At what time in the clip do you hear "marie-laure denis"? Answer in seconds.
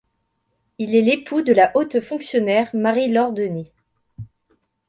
2.73-3.71